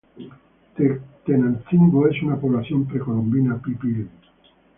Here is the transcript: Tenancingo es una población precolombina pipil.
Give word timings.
Tenancingo 1.25 2.07
es 2.07 2.23
una 2.23 2.35
población 2.41 2.87
precolombina 2.87 3.61
pipil. 3.61 4.09